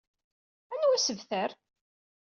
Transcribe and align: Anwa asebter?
Anwa 0.73 0.95
asebter? 0.97 1.51